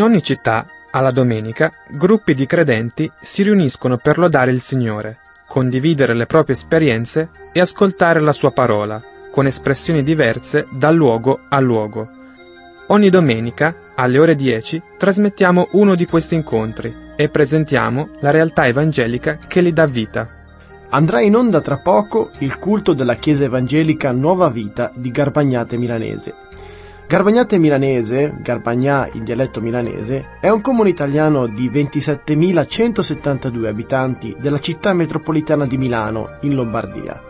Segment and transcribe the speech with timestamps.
[0.00, 6.14] In ogni città, alla domenica, gruppi di credenti si riuniscono per lodare il Signore, condividere
[6.14, 8.98] le proprie esperienze e ascoltare la sua parola,
[9.30, 12.08] con espressioni diverse da luogo a luogo.
[12.86, 19.36] Ogni domenica, alle ore 10, trasmettiamo uno di questi incontri e presentiamo la realtà evangelica
[19.46, 20.26] che li dà vita.
[20.92, 26.48] Andrà in onda tra poco il culto della Chiesa Evangelica Nuova Vita di Garbagnate Milanese.
[27.10, 34.92] Garbagnate Milanese, Garbagnà in dialetto milanese, è un comune italiano di 27.172 abitanti della città
[34.92, 37.20] metropolitana di Milano, in Lombardia.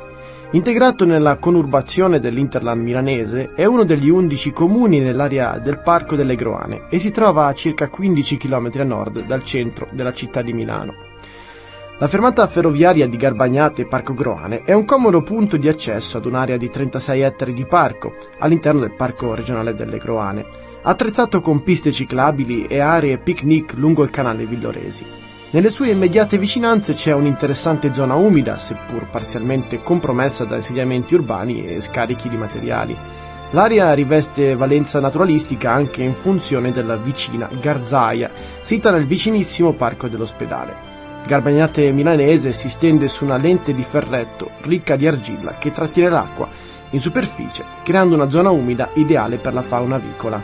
[0.50, 6.82] Integrato nella conurbazione dell'Interland milanese, è uno degli 11 comuni nell'area del Parco delle Groane
[6.90, 11.09] e si trova a circa 15 km a nord dal centro della città di Milano.
[12.00, 16.56] La fermata ferroviaria di Garbagnate Parco Groane è un comodo punto di accesso ad un'area
[16.56, 20.42] di 36 ettari di parco all'interno del Parco regionale delle Groane,
[20.80, 25.04] attrezzato con piste ciclabili e aree picnic lungo il canale Villoresi.
[25.50, 31.82] Nelle sue immediate vicinanze c'è un'interessante zona umida, seppur parzialmente compromessa da insediamenti urbani e
[31.82, 32.96] scarichi di materiali.
[33.50, 38.30] L'area riveste valenza naturalistica anche in funzione della vicina Garzaia,
[38.62, 40.89] sita nel vicinissimo parco dell'ospedale.
[41.26, 46.48] Garbagnate milanese si stende su una lente di ferretto ricca di argilla che trattiene l'acqua
[46.90, 50.42] in superficie, creando una zona umida ideale per la fauna avicola.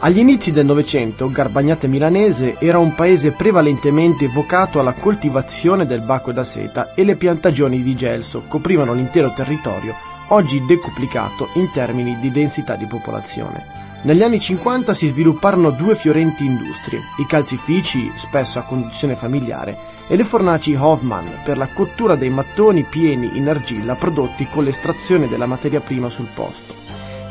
[0.00, 6.32] Agli inizi del Novecento, Garbagnate milanese era un paese prevalentemente vocato alla coltivazione del bacco
[6.32, 9.94] da seta e le piantagioni di gelso coprivano l'intero territorio,
[10.28, 13.87] oggi decuplicato in termini di densità di popolazione.
[14.00, 19.76] Negli anni 50 si svilupparono due fiorenti industrie, i calzifici, spesso a conduzione familiare,
[20.06, 25.26] e le fornaci Hoffman per la cottura dei mattoni pieni in argilla prodotti con l'estrazione
[25.26, 26.74] della materia prima sul posto.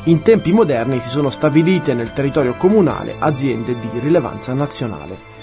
[0.03, 5.35] In tempi moderni si sono stabilite nel territorio comunale aziende di rilevanza nazionale.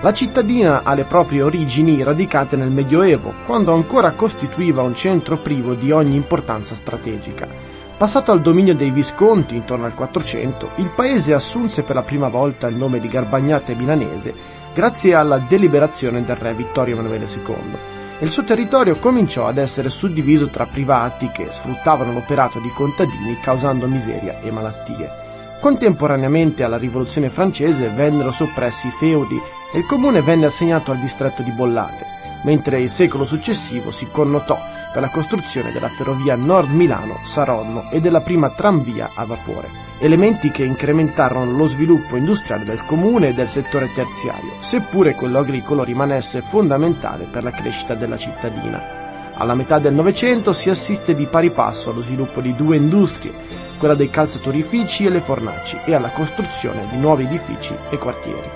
[0.00, 5.74] La cittadina ha le proprie origini radicate nel Medioevo, quando ancora costituiva un centro privo
[5.74, 7.63] di ogni importanza strategica.
[8.04, 12.66] Passato al dominio dei Visconti intorno al 400, il paese assunse per la prima volta
[12.66, 14.34] il nome di Garbagnate Milanese
[14.74, 17.78] grazie alla deliberazione del re Vittorio Emanuele II.
[18.18, 23.88] Il suo territorio cominciò ad essere suddiviso tra privati che sfruttavano l'operato di contadini causando
[23.88, 25.10] miseria e malattie.
[25.58, 29.40] Contemporaneamente alla rivoluzione francese vennero soppressi i feudi
[29.72, 32.04] e il comune venne assegnato al distretto di Bollate,
[32.42, 34.60] mentre il secolo successivo si connotò
[34.94, 39.68] per la costruzione della ferrovia Nord Milano-Saronno e della prima tranvia a vapore,
[39.98, 45.82] elementi che incrementarono lo sviluppo industriale del comune e del settore terziario, seppure quello agricolo
[45.82, 49.32] rimanesse fondamentale per la crescita della cittadina.
[49.34, 53.32] Alla metà del Novecento si assiste di pari passo allo sviluppo di due industrie,
[53.78, 58.48] quella dei calzatorifici e le fornaci, e alla costruzione di nuovi edifici e quartieri.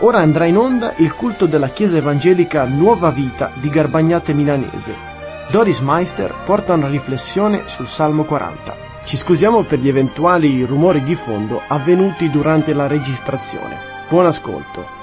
[0.00, 5.14] Ora andrà in onda il culto della Chiesa Evangelica Nuova Vita di Garbagnate Milanese,
[5.48, 8.76] Doris Meister porta una riflessione sul Salmo 40.
[9.04, 13.78] Ci scusiamo per gli eventuali rumori di fondo avvenuti durante la registrazione.
[14.08, 14.95] Buon ascolto.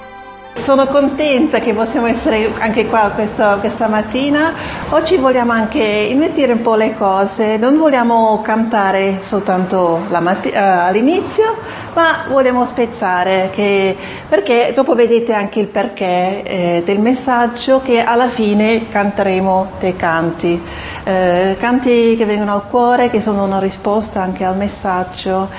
[0.56, 4.54] Sono contenta che possiamo essere anche qua questo, questa mattina.
[4.90, 11.58] Oggi vogliamo anche invertire un po' le cose, non vogliamo cantare soltanto matti- uh, all'inizio,
[11.92, 13.94] ma vogliamo spezzare, che,
[14.26, 20.58] perché dopo vedete anche il perché eh, del messaggio che alla fine canteremo dei canti,
[21.04, 25.50] eh, canti che vengono al cuore, che sono una risposta anche al messaggio.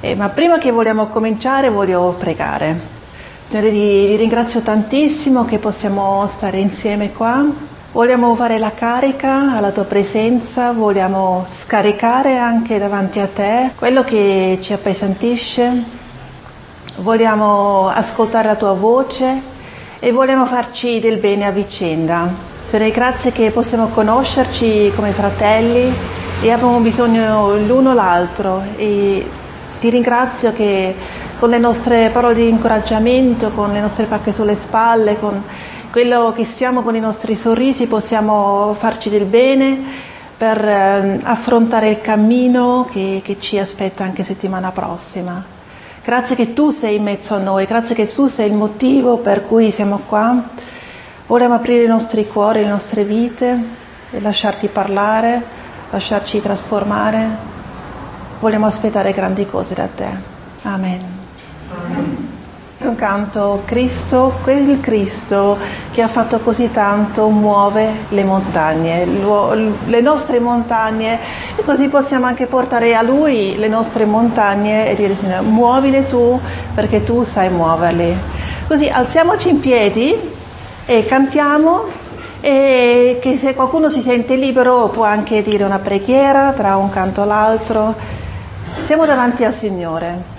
[0.00, 2.91] Eh, ma prima che vogliamo cominciare voglio pregare.
[3.52, 7.44] Signore, ti ringrazio tantissimo che possiamo stare insieme qua.
[7.92, 14.58] Vogliamo fare la carica alla tua presenza, vogliamo scaricare anche davanti a te quello che
[14.62, 15.84] ci appesantisce,
[17.00, 19.42] vogliamo ascoltare la tua voce
[19.98, 22.32] e vogliamo farci del bene a vicenda.
[22.62, 25.92] Signore, grazie che possiamo conoscerci come fratelli
[26.40, 29.28] e abbiamo bisogno l'uno l'altro e
[29.78, 30.94] ti ringrazio che
[31.42, 35.42] con le nostre parole di incoraggiamento, con le nostre pacche sulle spalle, con
[35.90, 39.76] quello che siamo, con i nostri sorrisi, possiamo farci del bene
[40.36, 45.42] per eh, affrontare il cammino che, che ci aspetta anche settimana prossima.
[46.04, 49.44] Grazie che tu sei in mezzo a noi, grazie che tu sei il motivo per
[49.44, 50.40] cui siamo qua.
[51.26, 53.64] Vogliamo aprire i nostri cuori, le nostre vite
[54.12, 55.42] e lasciarti parlare,
[55.90, 57.28] lasciarci trasformare.
[58.38, 60.08] Vogliamo aspettare grandi cose da te.
[60.62, 61.21] Amen.
[62.78, 65.56] Un canto Cristo, quel Cristo
[65.92, 69.06] che ha fatto così tanto muove le montagne,
[69.86, 71.18] le nostre montagne
[71.54, 76.40] e così possiamo anche portare a Lui le nostre montagne e dire Signore muovile tu
[76.74, 78.16] perché tu sai muoverli.
[78.66, 80.16] Così alziamoci in piedi
[80.84, 81.84] e cantiamo
[82.40, 87.22] e che se qualcuno si sente libero può anche dire una preghiera tra un canto
[87.22, 87.94] e l'altro.
[88.80, 90.31] Siamo davanti al Signore.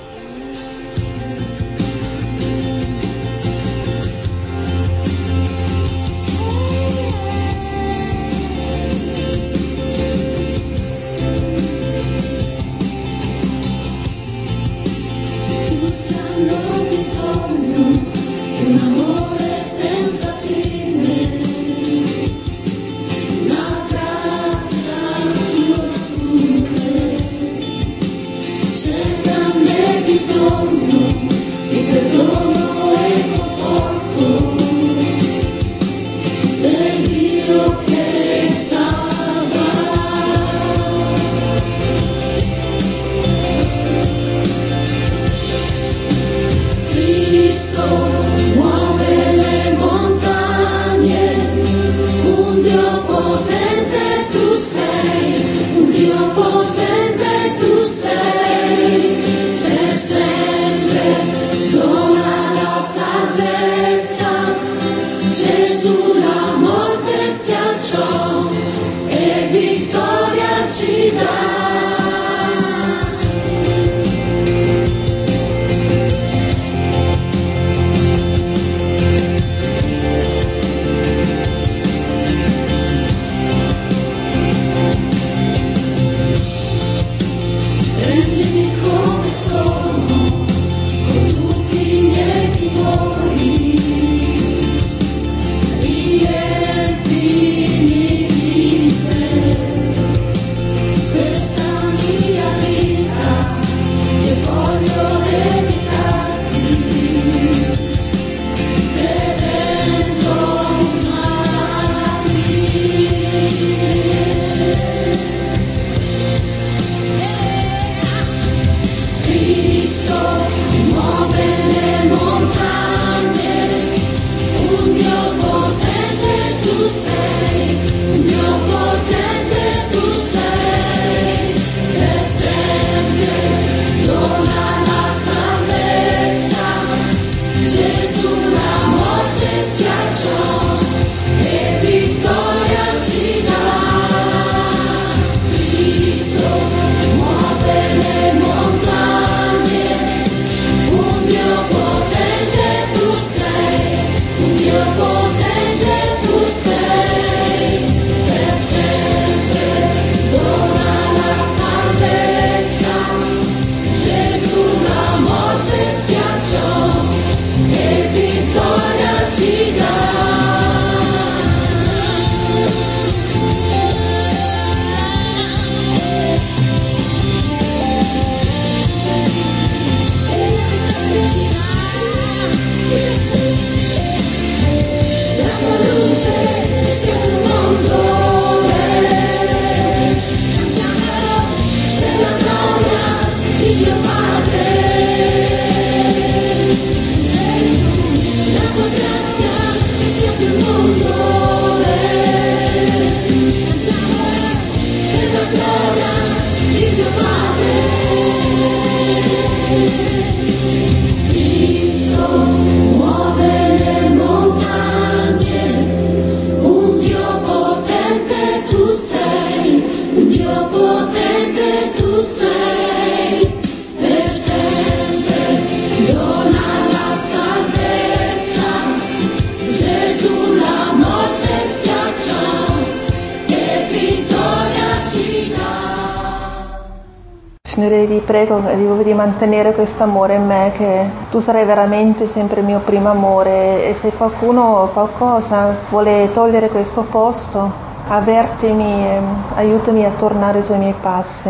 [239.84, 244.12] Questo amore in me, che tu sarai veramente sempre il mio primo amore e se
[244.12, 247.70] qualcuno o qualcosa vuole togliere questo posto,
[248.08, 249.20] avvertimi e
[249.56, 251.50] aiutami a tornare sui miei passi,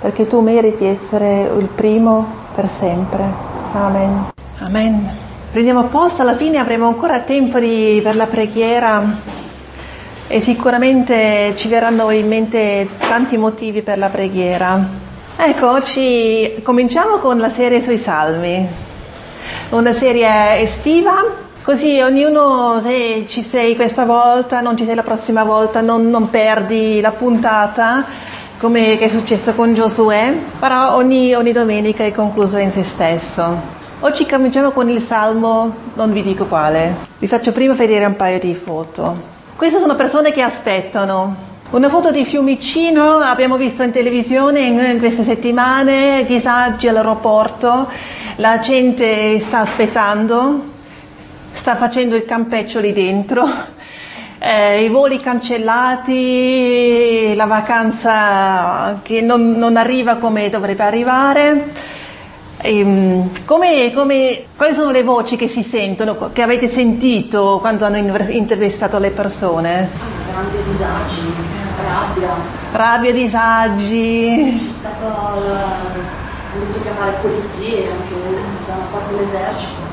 [0.00, 2.24] perché tu meriti essere il primo
[2.54, 3.24] per sempre.
[3.72, 4.32] Amen.
[4.60, 5.10] Amen.
[5.52, 9.02] Prendiamo posto, alla fine avremo ancora tempo di, per la preghiera
[10.26, 15.04] e sicuramente ci verranno in mente tanti motivi per la preghiera.
[15.38, 18.66] Ecco, oggi cominciamo con la serie sui salmi,
[19.70, 25.42] una serie estiva Così ognuno, se ci sei questa volta, non ci sei la prossima
[25.42, 28.04] volta, non, non perdi la puntata,
[28.56, 33.42] come è successo con Giosuè, però ogni, ogni domenica è concluso in se stesso.
[33.98, 38.38] Oggi cominciamo con il salmo, non vi dico quale, vi faccio prima vedere un paio
[38.38, 39.16] di foto.
[39.56, 41.55] Queste sono persone che aspettano.
[41.68, 47.90] Una foto di Fiumicino, abbiamo visto in televisione in, queste settimane, disagi all'aeroporto,
[48.36, 50.62] la gente sta aspettando,
[51.50, 53.48] sta facendo il campeggio lì dentro,
[54.38, 61.70] eh, i voli cancellati, la vacanza che non, non arriva come dovrebbe arrivare.
[62.58, 67.96] Ehm, come, come, quali sono le voci che si sentono, che avete sentito quando hanno
[68.28, 69.90] intervistato le persone?
[70.30, 71.45] Grandi disagi,
[71.82, 72.34] rabbia.
[72.72, 74.56] Rabbia, disagi.
[74.58, 76.14] C'è stato, hanno
[76.58, 78.14] dovuto chiamare polizie anche
[78.66, 79.86] da parte dell'esercito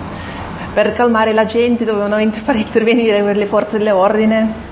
[0.74, 4.72] per calmare la gente dovevano far intervenire le forze dell'ordine.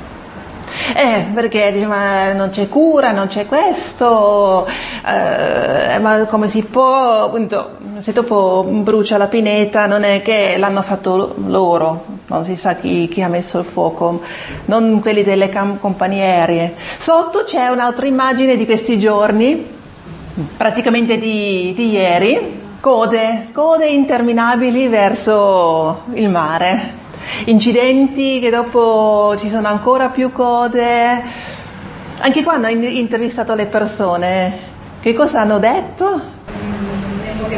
[0.95, 4.67] Eh, perché dice, ma non c'è cura, non c'è questo,
[5.05, 10.81] eh, ma come si può, appunto, se dopo brucia la pineta non è che l'hanno
[10.81, 14.21] fatto loro, non si sa chi, chi ha messo il fuoco,
[14.65, 16.75] non quelli delle cam- compagnie aeree.
[16.97, 19.65] Sotto c'è un'altra immagine di questi giorni,
[20.57, 26.93] praticamente di, di ieri, Code, code interminabili verso il mare,
[27.45, 31.21] incidenti che dopo ci sono ancora più code.
[32.21, 34.57] Anche quando hai intervistato le persone,
[34.99, 36.21] che cosa hanno detto?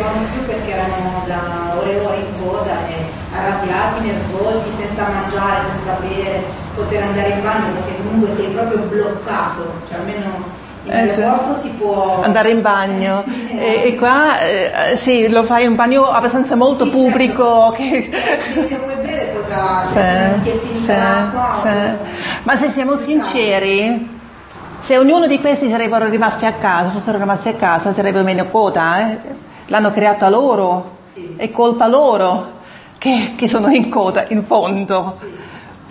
[0.04, 5.08] Ne potevano più perché erano da ore e ore in coda e arrabbiati, nervosi, senza
[5.08, 6.44] mangiare, senza bere,
[6.76, 11.70] poter andare in bagno perché comunque sei proprio bloccato, cioè almeno in eh, aeroporto si
[11.70, 13.24] può andare in bagno
[13.58, 17.06] e, e qua eh, sì, lo fai in un bagno abbastanza molto sì, certo.
[17.06, 17.84] pubblico certo.
[17.84, 18.10] che...
[18.68, 20.92] se vuoi bere cosa sì, anche sì, sì.
[22.44, 24.10] ma se siamo sinceri
[24.80, 29.10] se ognuno di questi sarebbero rimasti a casa fossero rimasti a casa sarebbe meno quota
[29.10, 29.18] eh?
[29.74, 31.34] L'hanno creata loro sì.
[31.36, 32.62] è colpa loro
[33.00, 35.32] che, che, sono in coda in fondo sì.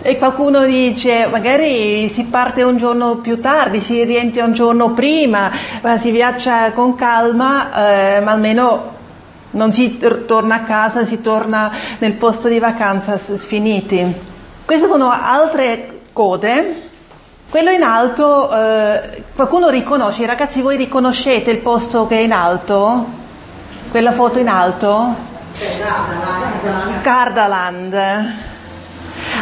[0.05, 5.49] E qualcuno dice, magari si parte un giorno più tardi, si rientra un giorno prima,
[5.95, 8.91] si viaggia con calma, eh, ma almeno
[9.51, 14.13] non si torna a casa, si torna nel posto di vacanza sfiniti.
[14.65, 16.89] Queste sono altre code.
[17.49, 23.21] Quello in alto, eh, qualcuno riconosce, ragazzi voi riconoscete il posto che è in alto?
[23.93, 25.15] Quella foto in alto?
[27.03, 27.93] Gardaland.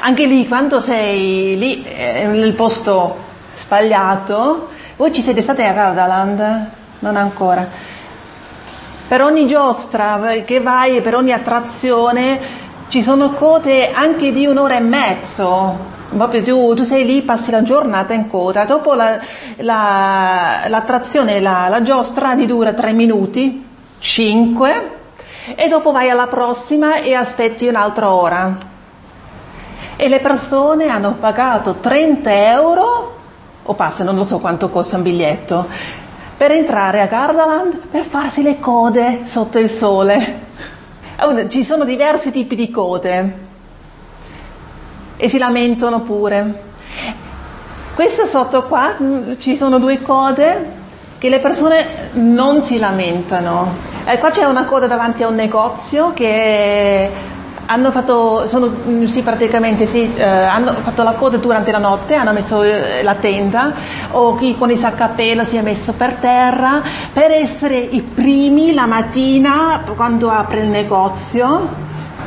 [0.02, 3.16] Anche lì, quando sei lì eh, nel posto
[3.56, 6.70] sbagliato, voi ci siete stati a Gardaland?
[7.00, 7.66] Non ancora.
[9.08, 12.38] Per ogni giostra che vai, per ogni attrazione,
[12.90, 15.78] ci sono code anche di un'ora e mezzo.
[16.10, 19.18] Proprio tu, tu sei lì, passi la giornata in coda, dopo la,
[19.60, 23.70] la, l'attrazione, la, la giostra ti dura tre minuti,
[24.02, 25.00] cinque,
[25.56, 28.70] e dopo vai alla prossima e aspetti un'altra ora
[30.02, 33.20] e le persone hanno pagato 30 euro,
[33.62, 35.68] o passa, non lo so quanto costa un biglietto,
[36.36, 40.50] per entrare a Gardaland per farsi le code sotto il sole.
[41.50, 43.38] Ci sono diversi tipi di code
[45.18, 46.64] e si lamentano pure.
[47.94, 50.80] Questa sotto qua mm, ci sono due code
[51.20, 53.91] che le persone non si lamentano.
[54.12, 57.10] Eh, qua c'è una coda davanti a un negozio che
[57.66, 62.16] hanno fatto, sono, mm, sì, praticamente sì, eh, hanno fatto la coda durante la notte,
[62.16, 63.74] hanno messo eh, la tenda
[64.12, 66.82] o chi con i sacca a pelo si è messo per terra
[67.14, 71.70] per essere i primi la mattina quando apre il negozio.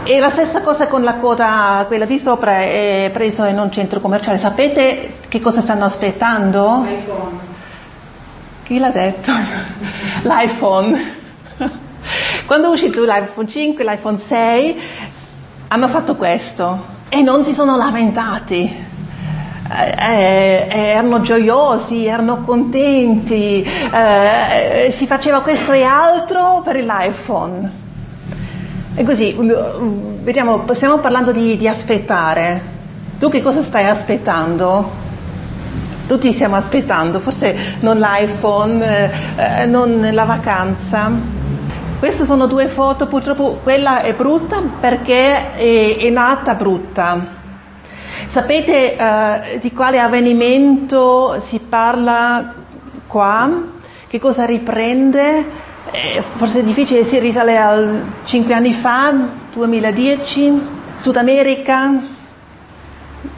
[0.05, 4.01] E la stessa cosa con la coda, quella di sopra, è preso in un centro
[4.01, 4.39] commerciale.
[4.39, 6.83] Sapete che cosa stanno aspettando?
[6.87, 7.39] L'iPhone.
[8.63, 9.33] Chi l'ha detto?
[10.25, 11.23] L'iPhone.
[12.47, 14.81] Quando è uscito l'iPhone 5, l'iPhone 6,
[15.69, 18.93] hanno fatto questo e non si sono lamentati.
[19.67, 27.73] Eh, eh, erano gioiosi, erano contenti, eh, si faceva questo e altro per l'iPhone.
[28.95, 32.73] E così, vediamo, stiamo parlando di, di aspettare.
[33.19, 35.03] Tu che cosa stai aspettando?
[36.07, 41.44] Tutti stiamo aspettando, forse non l'iPhone, eh, non la vacanza.
[41.99, 47.43] Queste sono due foto, purtroppo quella è brutta perché è, è nata brutta.
[48.27, 52.53] Sapete uh, di quale avvenimento si parla
[53.07, 53.63] qua?
[54.07, 55.63] Che cosa riprende?
[55.91, 57.89] Eh, forse è difficile, si risale a
[58.25, 59.13] 5 anni fa,
[59.53, 60.61] 2010,
[60.95, 62.03] Sud America,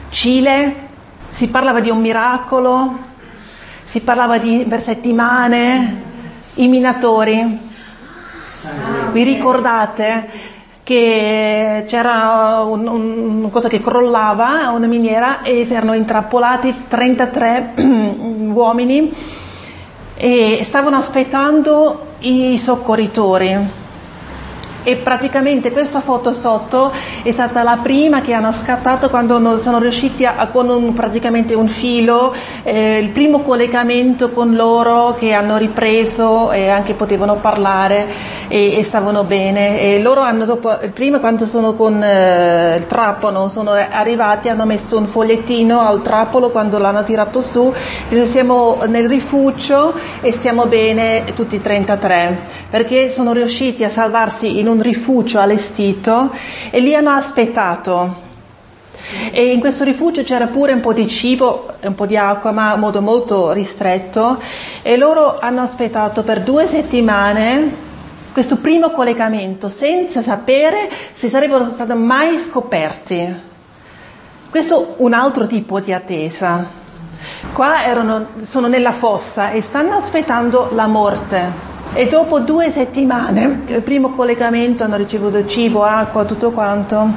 [0.09, 0.75] Cile,
[1.29, 2.97] si parlava di un miracolo,
[3.83, 6.01] si parlava di per settimane,
[6.55, 7.66] i minatori.
[9.11, 10.45] Vi ricordate?
[10.87, 17.73] che c'era una un cosa che crollava, una miniera, e si erano intrappolati 33
[18.53, 19.13] uomini
[20.15, 23.85] e stavano aspettando i soccorritori
[24.87, 30.23] e praticamente questa foto sotto è stata la prima che hanno scattato quando sono riusciti
[30.23, 36.53] a, con un, praticamente un filo, eh, il primo collegamento con loro che hanno ripreso
[36.53, 38.07] e anche potevano parlare
[38.47, 39.81] e, e stavano bene.
[39.81, 44.97] E loro hanno dopo, prima quando sono con eh, il trapano, sono arrivati, hanno messo
[44.97, 47.73] un fogliettino al trapolo quando l'hanno tirato su,
[48.23, 54.76] siamo nel rifugio e stiamo bene tutti 33 perché sono riusciti a salvarsi in un
[54.81, 56.31] rifugio allestito
[56.69, 58.25] e lì hanno aspettato.
[59.31, 62.73] E in questo rifugio c'era pure un po' di cibo, un po' di acqua, ma
[62.73, 64.39] in modo molto ristretto.
[64.81, 67.85] E loro hanno aspettato per due settimane
[68.37, 73.35] questo primo collegamento senza sapere se sarebbero stati mai scoperti.
[74.49, 76.65] Questo è un altro tipo di attesa.
[77.53, 81.76] Qua erano, sono nella fossa e stanno aspettando la morte.
[81.97, 87.11] E dopo due settimane, il primo collegamento, hanno ricevuto cibo, acqua, tutto quanto,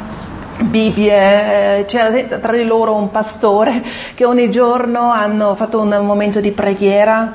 [0.61, 3.85] Bibbie, eh, c'era tra di loro un pastore
[4.15, 7.31] che ogni giorno hanno fatto un momento di preghiera.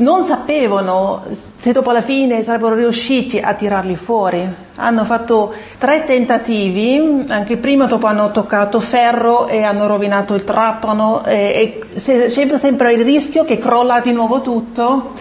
[0.00, 4.46] Non sapevano se dopo la fine sarebbero riusciti a tirarli fuori.
[4.74, 11.24] Hanno fatto tre tentativi, anche prima dopo hanno toccato ferro e hanno rovinato il trapano
[11.24, 15.14] e, e c'è sempre il rischio che crolla di nuovo tutto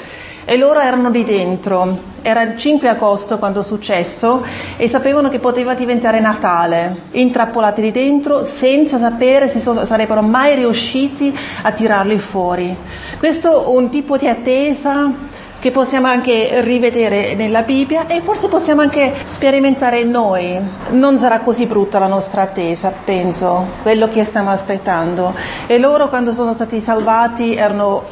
[0.46, 2.14] e loro erano lì dentro.
[2.22, 4.44] Era il 5 agosto quando è successo
[4.78, 10.56] e sapevano che poteva diventare Natale, intrappolati lì dentro senza sapere se sono, sarebbero mai
[10.56, 12.76] riusciti a tirarli fuori.
[13.18, 15.12] Questo è un tipo di attesa
[15.60, 20.60] che possiamo anche rivedere nella Bibbia e forse possiamo anche sperimentare noi.
[20.92, 25.34] Non sarà così brutta la nostra attesa, penso, quello che stiamo aspettando.
[25.66, 28.04] E loro quando sono stati salvati erano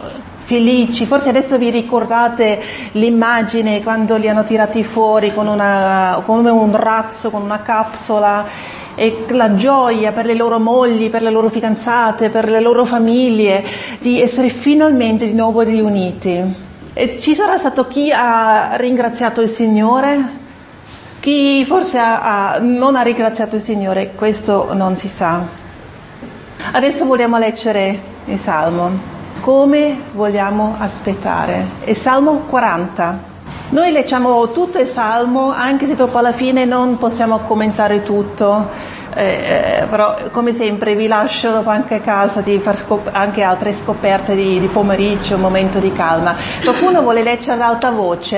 [0.43, 1.05] felici.
[1.05, 2.61] Forse adesso vi ricordate
[2.93, 8.45] l'immagine quando li hanno tirati fuori una, con un razzo, con una capsula
[8.95, 13.63] e la gioia per le loro mogli, per le loro fidanzate, per le loro famiglie
[13.99, 16.61] di essere finalmente di nuovo riuniti.
[16.93, 20.41] E ci sarà stato chi ha ringraziato il Signore?
[21.19, 24.11] Chi forse ha, ha, non ha ringraziato il Signore?
[24.13, 25.61] Questo non si sa.
[26.73, 29.12] Adesso vogliamo leggere il Salmo
[29.43, 31.67] come vogliamo aspettare.
[31.81, 33.31] È Salmo 40.
[33.71, 38.69] Noi leggiamo tutto il Salmo, anche se dopo alla fine non possiamo commentare tutto,
[39.13, 43.41] eh, eh, però come sempre vi lascio dopo anche a casa di fare scop- anche
[43.41, 46.33] altre scoperte di, di pomeriggio, un momento di calma.
[46.63, 48.37] Qualcuno vuole leggere ad alta voce?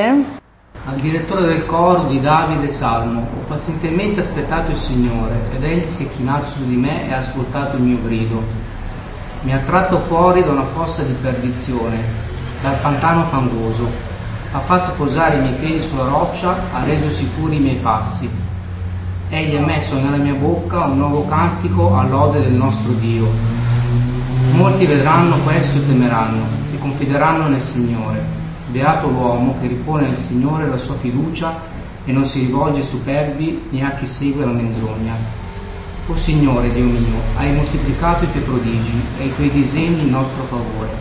[0.87, 6.05] Al direttore del coro di Davide Salmo, ho pazientemente aspettato il Signore ed egli si
[6.05, 8.64] è chinato su di me e ha ascoltato il mio grido
[9.45, 11.97] mi ha tratto fuori da una fossa di perdizione,
[12.63, 13.87] dal pantano fangoso,
[14.51, 18.27] ha fatto posare i miei piedi sulla roccia, ha reso sicuri i miei passi.
[19.29, 23.27] Egli ha messo nella mia bocca un nuovo cantico all'ode del nostro Dio.
[24.53, 28.23] Molti vedranno questo e temeranno e confideranno nel Signore.
[28.69, 31.55] Beato l'uomo che ripone nel Signore la sua fiducia
[32.03, 35.44] e non si rivolge ai superbi né a chi segue la menzogna.
[36.07, 40.43] O Signore Dio mio, hai moltiplicato i tuoi prodigi e i tuoi disegni in nostro
[40.43, 40.91] favore.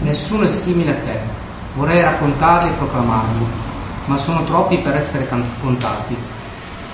[0.00, 1.20] Nessuno è simile a te.
[1.74, 3.46] Vorrei raccontarli e proclamarli,
[4.06, 5.28] ma sono troppi per essere
[5.60, 6.16] contati.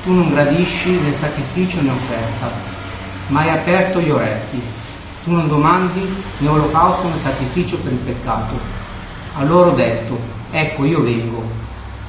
[0.04, 2.50] Tu non gradisci né sacrificio né offerta,
[3.28, 4.60] ma hai aperto gli orecchi.
[5.24, 8.60] Tu non domandi né olocausto né sacrificio per il peccato.
[9.36, 10.18] Allora ho detto,
[10.50, 11.42] ecco io vengo.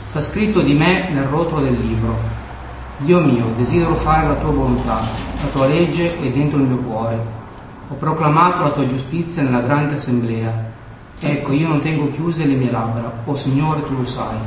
[0.06, 2.35] Sta scritto di me nel rotolo del libro
[2.98, 7.20] Dio mio, desidero fare la tua volontà, la tua legge è dentro il mio cuore.
[7.90, 10.72] Ho proclamato la tua giustizia nella grande assemblea.
[11.20, 14.38] Ecco, io non tengo chiuse le mie labbra, o oh, Signore, tu lo sai.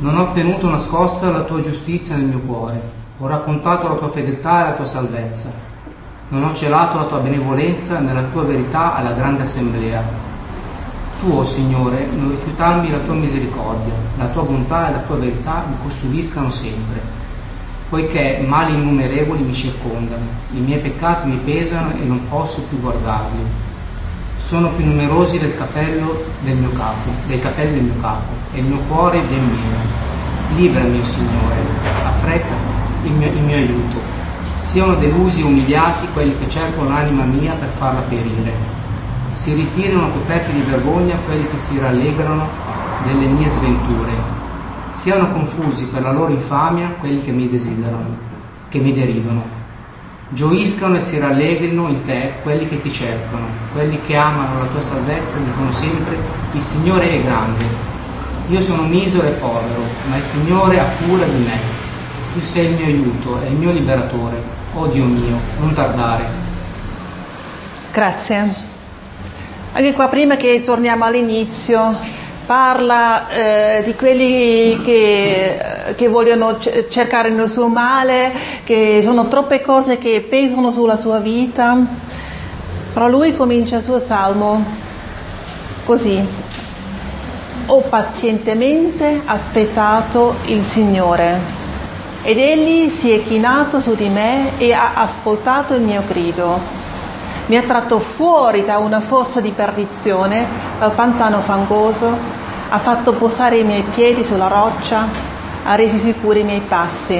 [0.00, 2.82] Non ho tenuto nascosta la tua giustizia nel mio cuore.
[3.18, 5.50] Ho raccontato la tua fedeltà e la tua salvezza.
[6.28, 10.29] Non ho celato la tua benevolenza nella tua verità alla grande assemblea.
[11.20, 15.66] Tu, oh Signore, non rifiutarmi la tua misericordia, la tua bontà e la tua verità
[15.68, 16.98] mi custodiscano sempre,
[17.90, 23.44] poiché mali innumerevoli mi circondano, i miei peccati mi pesano e non posso più guardarli.
[24.38, 28.64] Sono più numerosi del capello del mio capo, dei capelli del mio capo, e il
[28.64, 30.56] mio cuore vien meno.
[30.56, 31.56] Librami, oh Signore,
[32.02, 32.54] affretta
[33.04, 33.98] il mio, il mio aiuto.
[34.58, 38.69] Siano delusi e umiliati quelli che cercano l'anima mia per farla perire
[39.32, 42.48] si ritirino coperti di vergogna quelli che si rallegrano
[43.04, 44.12] delle mie sventure,
[44.90, 48.16] siano confusi per la loro infamia quelli che mi desiderano,
[48.68, 49.58] che mi deridono.
[50.32, 54.80] Gioiscano e si rallegrino in te quelli che ti cercano, quelli che amano la tua
[54.80, 56.16] salvezza dicono sempre
[56.52, 57.88] il Signore è grande.
[58.48, 61.58] Io sono misero e povero, ma il Signore ha cura di me.
[62.34, 64.42] Tu sei il mio aiuto e il mio liberatore.
[64.74, 66.24] Oh Dio mio, non tardare.
[67.92, 68.69] Grazie.
[69.72, 71.96] Anche qua prima che torniamo all'inizio
[72.44, 78.32] parla eh, di quelli che, che, vogliono cercare il suo male,
[78.64, 81.86] che sono troppe cose che pesano sulla sua vita,
[82.92, 84.64] però lui comincia il suo salmo
[85.84, 86.20] così.
[87.66, 91.38] Ho pazientemente aspettato il Signore
[92.22, 96.78] ed egli si è chinato su di me e ha ascoltato il mio grido
[97.50, 100.46] mi ha tratto fuori da una fossa di perdizione,
[100.78, 102.14] dal pantano fangoso,
[102.68, 105.08] ha fatto posare i miei piedi sulla roccia,
[105.64, 107.18] ha resi sicuri i miei passi.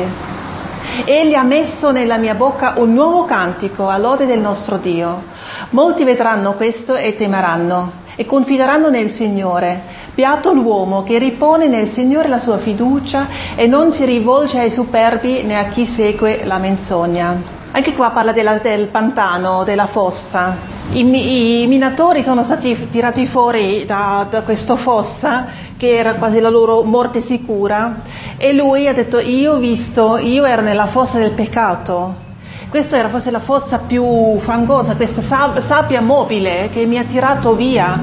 [1.07, 5.23] Egli ha messo nella mia bocca un nuovo cantico all'ode del nostro Dio.
[5.71, 9.81] Molti vedranno questo e temeranno e confideranno nel Signore.
[10.15, 15.45] Beato l'uomo che ripone nel Signore la sua fiducia e non si rivolge ai superbi
[15.45, 17.60] né a chi segue la menzogna.
[17.73, 20.57] Anche qua parla della, del pantano, della fossa.
[20.91, 26.49] I, I, minatori sono stati tirati fuori da, da questa fossa che era quasi la
[26.49, 28.01] loro morte sicura
[28.37, 32.29] e lui ha detto io ho visto, io ero nella fossa del peccato.
[32.69, 37.99] Questa era forse la fossa più fangosa, questa sabbia mobile che mi ha tirato via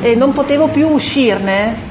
[0.00, 1.90] e non potevo più uscirne.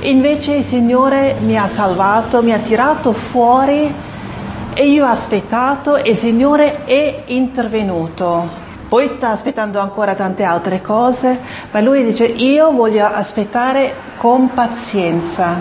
[0.00, 4.08] Invece il Signore mi ha salvato, mi ha tirato fuori
[4.80, 8.48] e io ho aspettato e il Signore è intervenuto.
[8.88, 11.38] Poi sta aspettando ancora tante altre cose,
[11.70, 15.54] ma lui dice io voglio aspettare con pazienza.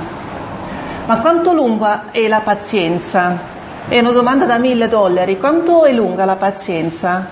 [1.06, 3.38] Ma quanto lunga è la pazienza?
[3.90, 5.38] È una domanda da mille dollari.
[5.38, 7.28] Quanto è lunga la pazienza?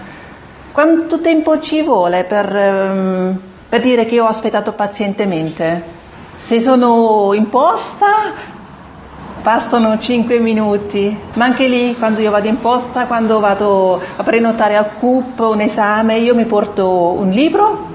[0.73, 5.95] Quanto tempo ci vuole per, um, per dire che io ho aspettato pazientemente?
[6.35, 8.55] Se sono imposta
[9.47, 14.75] bastano 5 minuti, ma anche lì quando io vado in posta, quando vado a prenotare
[14.75, 17.91] al CUP un esame, io mi porto un libro,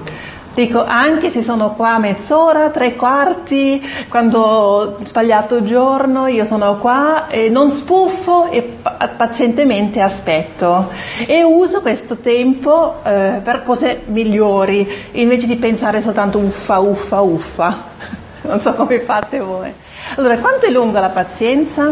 [0.55, 7.27] dico anche se sono qua mezz'ora, tre quarti, quando ho sbagliato giorno, io sono qua
[7.27, 8.79] e non spuffo e
[9.15, 10.89] pazientemente aspetto
[11.27, 17.91] e uso questo tempo eh, per cose migliori invece di pensare soltanto uffa, uffa, uffa.
[18.45, 19.73] Non so come fate voi.
[20.15, 21.91] Allora, quanto è lunga la pazienza?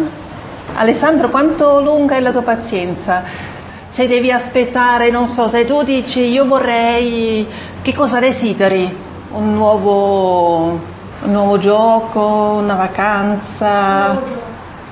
[0.76, 3.24] Alessandro, quanto lunga è la tua pazienza?
[3.88, 7.48] Se devi aspettare, non so, se tu dici io vorrei,
[7.82, 8.96] che cosa desideri?
[9.32, 10.66] Un nuovo,
[11.24, 14.22] un nuovo gioco, una vacanza?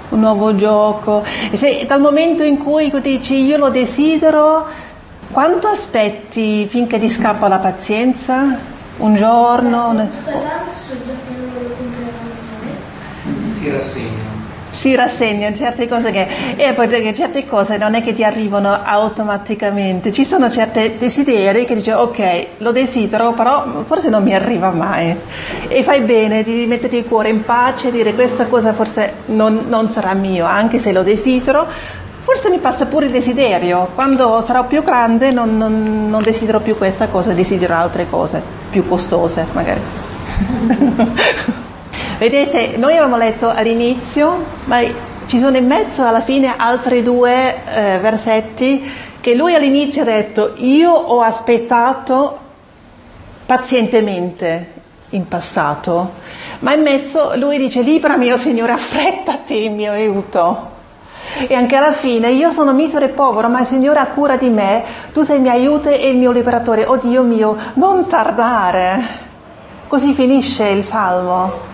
[0.10, 1.24] Un nuovo gioco.
[1.52, 4.66] E se dal momento in cui tu dici io lo desidero,
[5.32, 8.58] quanto aspetti finché ti scappa la pazienza?
[8.98, 9.90] Un giorno?
[9.90, 10.10] Un
[13.60, 14.38] si rassegnano.
[14.70, 18.72] Si rassegnano certe cose che, e poi perché certe cose non è che ti arrivano
[18.84, 24.70] automaticamente, ci sono certi desideri che dici ok, lo desidero, però forse non mi arriva
[24.70, 25.14] mai.
[25.68, 29.66] E fai bene di metterti il cuore in pace e dire questa cosa forse non,
[29.68, 31.68] non sarà mio, anche se lo desidero,
[32.20, 36.78] forse mi passa pure il desiderio, quando sarò più grande non, non, non desidero più
[36.78, 39.82] questa cosa, desidero altre cose più costose magari.
[42.20, 44.82] Vedete, noi avevamo letto all'inizio, ma
[45.26, 50.56] ci sono in mezzo alla fine altri due eh, versetti che lui all'inizio ha detto
[50.58, 52.38] io ho aspettato
[53.46, 54.72] pazientemente
[55.12, 56.12] in passato,
[56.60, 60.72] ma in mezzo lui dice librami, oh Signore, affrettati il mio aiuto.
[61.48, 64.50] E anche alla fine io sono misero e povero, ma il Signore ha cura di
[64.50, 66.84] me, tu sei il mio aiuto e il mio liberatore.
[66.84, 69.28] Oh Dio mio, non tardare.
[69.88, 71.69] Così finisce il salmo.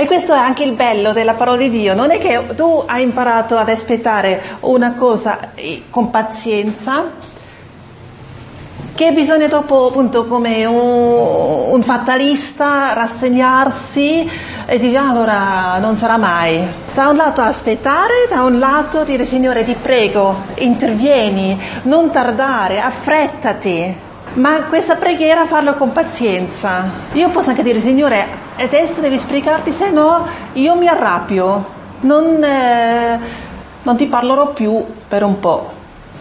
[0.00, 3.02] E questo è anche il bello della parola di Dio, non è che tu hai
[3.02, 5.50] imparato ad aspettare una cosa
[5.90, 7.10] con pazienza,
[8.94, 14.26] che bisogna dopo appunto come un, un fatalista rassegnarsi
[14.64, 16.66] e dire ah, allora non sarà mai.
[16.94, 24.08] Da un lato aspettare, da un lato dire Signore ti prego, intervieni, non tardare, affrettati.
[24.34, 26.88] Ma questa preghiera farlo con pazienza.
[27.12, 31.64] Io posso anche dire Signore adesso devi spiegarti se no io mi arrabbio,
[32.00, 33.18] non, eh,
[33.82, 35.78] non ti parlerò più per un po'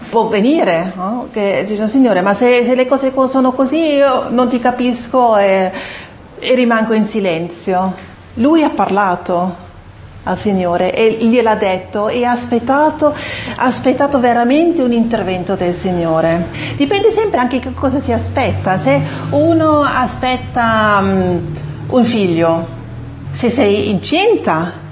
[0.09, 1.27] può venire, no?
[1.31, 5.71] che dice Signore, ma se, se, le cose sono così io non ti capisco e,
[6.39, 7.93] e rimango in silenzio.
[8.35, 9.67] Lui ha parlato
[10.23, 13.15] al Signore e gliel'ha detto e ha aspettato,
[13.55, 16.47] aspettato veramente un intervento del Signore.
[16.75, 18.77] Dipende sempre anche che cosa si aspetta.
[18.77, 18.99] Se
[19.31, 21.41] uno aspetta um,
[21.87, 22.67] un figlio,
[23.29, 24.87] se sei incinta,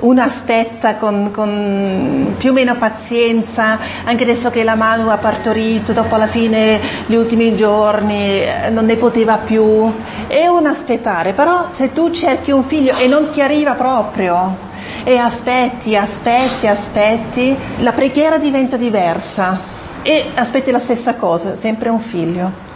[0.00, 5.92] uno aspetta con, con, più o meno pazienza, anche adesso che la Manu ha partorito,
[5.92, 9.92] dopo alla fine gli ultimi giorni eh, non ne poteva più,
[10.28, 14.66] è un aspettare, però se tu cerchi un figlio e non ti arriva proprio
[15.02, 22.00] e aspetti, aspetti, aspetti, la preghiera diventa diversa e aspetti la stessa cosa, sempre un
[22.00, 22.66] figlio.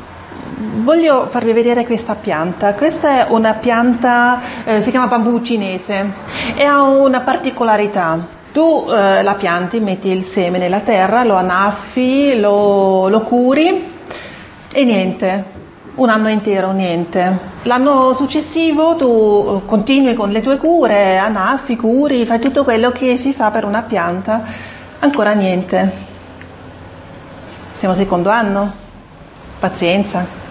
[0.64, 2.74] Voglio farvi vedere questa pianta.
[2.74, 6.12] Questa è una pianta, eh, si chiama bambù cinese
[6.54, 8.24] e ha una particolarità.
[8.52, 13.92] Tu eh, la pianti, metti il seme nella terra, lo annaffi, lo, lo curi
[14.72, 15.44] e niente,
[15.96, 17.38] un anno intero niente.
[17.62, 23.32] L'anno successivo tu continui con le tue cure, annaffi, curi, fai tutto quello che si
[23.32, 24.44] fa per una pianta,
[25.00, 25.92] ancora niente.
[27.72, 28.72] Siamo al secondo anno,
[29.58, 30.41] pazienza.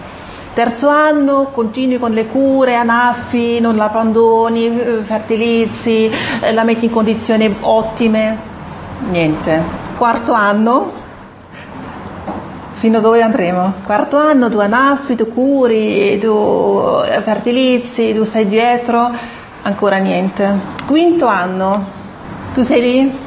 [0.54, 6.10] Terzo anno continui con le cure, anaffi, non la abbandoni, eh, fertilizzi,
[6.40, 8.36] eh, la metti in condizioni ottime,
[9.08, 9.62] niente.
[9.96, 10.92] Quarto anno,
[12.74, 13.72] fino a dove andremo?
[13.82, 19.10] Quarto anno, tu anaffi, tu curi, tu eh, fertilizzi, tu sei dietro,
[19.62, 20.60] ancora niente.
[20.84, 21.86] Quinto anno,
[22.52, 23.18] tu sei lì,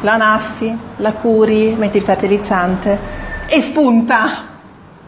[0.00, 2.98] la anaffi, la curi, metti il fertilizzante
[3.48, 4.51] e spunta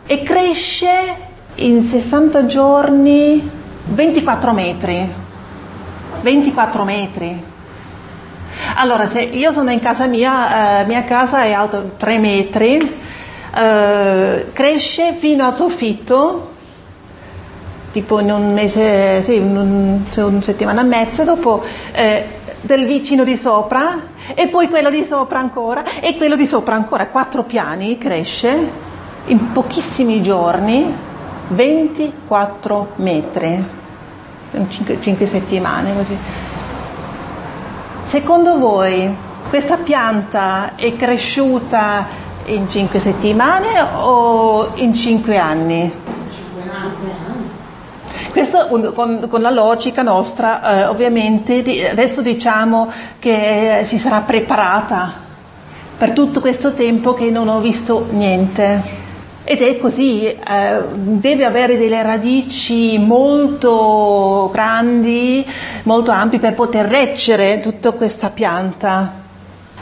[0.07, 1.17] e cresce
[1.57, 3.51] in 60 giorni
[3.87, 5.13] 24 metri.
[6.21, 7.53] 24 metri.
[8.77, 12.79] Allora, se io sono in casa mia, eh, mia casa è alta 3 metri,
[13.55, 16.53] eh, cresce fino al soffitto,
[17.93, 21.63] tipo in un mese, sì, un, una settimana e mezza, dopo
[21.93, 22.27] eh,
[22.61, 27.09] del vicino di sopra, e poi quello di sopra ancora, e quello di sopra ancora,
[27.09, 28.84] quattro piani cresce
[29.27, 30.93] in pochissimi giorni
[31.49, 33.65] 24 metri,
[34.69, 36.19] 5, 5 settimane così.
[38.03, 39.15] Secondo voi
[39.49, 42.07] questa pianta è cresciuta
[42.47, 45.93] in 5 settimane o in 5 anni?
[48.31, 55.13] Questo con, con, la logica nostra, eh, ovviamente, di, adesso diciamo che si sarà preparata
[55.97, 59.04] per tutto questo tempo che non ho visto niente.
[59.47, 65.47] Ed è così, eh, deve avere delle radici molto grandi,
[65.83, 69.23] molto ampie per poter reggere tutta questa pianta.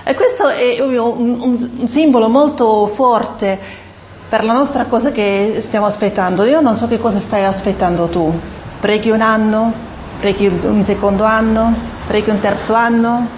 [0.02, 3.56] E questo è un, un, un simbolo molto forte
[4.28, 6.42] per la nostra cosa che stiamo aspettando.
[6.42, 8.36] Io non so che cosa stai aspettando tu.
[8.80, 9.72] Preghi un anno,
[10.18, 11.72] preghi un secondo anno,
[12.08, 13.28] preghi un terzo anno,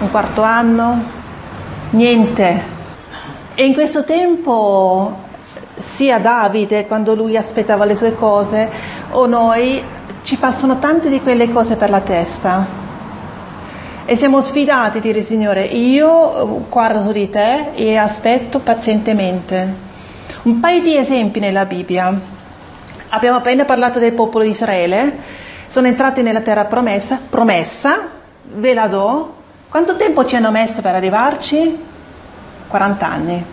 [0.00, 1.02] un quarto anno,
[1.90, 2.62] niente.
[3.54, 5.21] E in questo tempo
[5.82, 8.70] sia Davide quando lui aspettava le sue cose
[9.10, 9.82] o noi
[10.22, 12.80] ci passano tante di quelle cose per la testa
[14.04, 19.90] e siamo sfidati a dire Signore io guardo su di te e aspetto pazientemente.
[20.42, 22.20] Un paio di esempi nella Bibbia.
[23.10, 25.16] Abbiamo appena parlato del popolo di Israele,
[25.66, 28.08] sono entrati nella terra promessa, promessa,
[28.54, 29.34] ve la do.
[29.68, 31.78] Quanto tempo ci hanno messo per arrivarci?
[32.68, 33.44] 40 anni.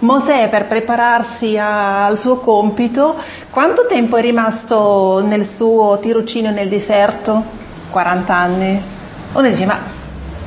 [0.00, 3.16] Mosè per prepararsi al suo compito,
[3.50, 7.42] quanto tempo è rimasto nel suo tirocinio nel deserto?
[7.90, 8.82] 40 anni.
[9.32, 9.78] Uno dice, ma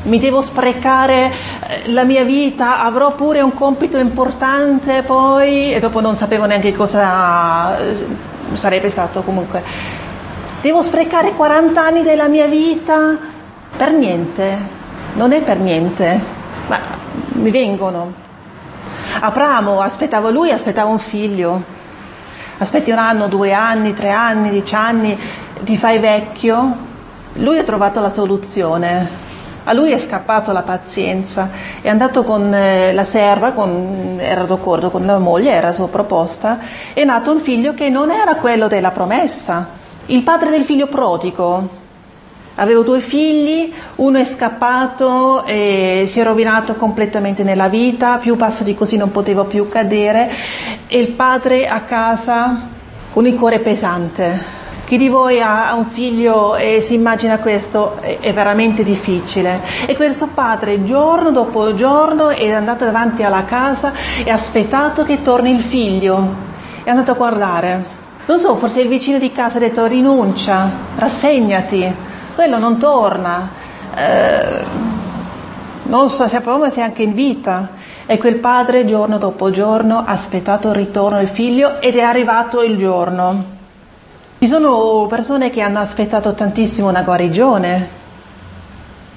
[0.03, 1.31] mi devo sprecare
[1.67, 6.73] eh, la mia vita, avrò pure un compito importante poi, e dopo non sapevo neanche
[6.73, 8.05] cosa eh,
[8.53, 9.63] sarebbe stato comunque.
[10.61, 13.17] Devo sprecare 40 anni della mia vita
[13.75, 14.57] per niente,
[15.13, 16.21] non è per niente,
[16.67, 16.79] ma
[17.33, 18.27] mi vengono.
[19.19, 21.63] Abramo aspettava lui, aspettava un figlio.
[22.57, 25.17] Aspetti un anno, due anni, tre anni, dieci anni,
[25.61, 26.87] ti fai vecchio.
[27.33, 29.27] Lui ha trovato la soluzione.
[29.63, 31.49] A lui è scappato la pazienza,
[31.81, 36.59] è andato con eh, la serva, con, era d'accordo con la moglie, era sua proposta,
[36.93, 39.67] è nato un figlio che non era quello della promessa.
[40.07, 41.78] Il padre del figlio prodigo,
[42.59, 48.65] Avevo due figli, uno è scappato e si è rovinato completamente nella vita, più passo
[48.65, 50.29] di così non potevo più cadere
[50.85, 52.67] e il padre a casa
[53.13, 54.57] con il cuore pesante.
[54.83, 59.61] Chi di voi ha un figlio e si immagina questo è veramente difficile.
[59.85, 65.21] E questo padre giorno dopo giorno è andato davanti alla casa e ha aspettato che
[65.21, 66.33] torni il figlio.
[66.83, 67.85] È andato a guardare.
[68.25, 72.07] Non so, forse il vicino di casa ha detto rinuncia, rassegnati
[72.39, 73.49] quello non torna,
[73.93, 74.63] eh,
[75.83, 77.71] non so, sappiamo se è anche in vita.
[78.05, 82.63] E quel padre giorno dopo giorno ha aspettato il ritorno del figlio ed è arrivato
[82.63, 83.43] il giorno.
[84.39, 87.89] Ci sono persone che hanno aspettato tantissimo una guarigione,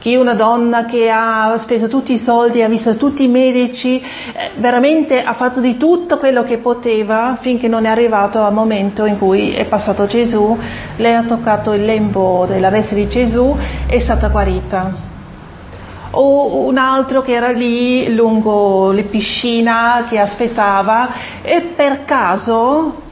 [0.02, 4.50] che una donna che ha speso tutti i soldi, ha visto tutti i medici, eh,
[4.56, 9.16] veramente ha fatto di tutto quello che poteva finché non è arrivato al momento in
[9.16, 10.58] cui è passato Gesù,
[10.96, 14.92] lei ha toccato il lembo della veste di Gesù e è stata guarita.
[16.10, 21.10] O un altro che era lì lungo le piscina che aspettava
[21.42, 23.02] e per caso,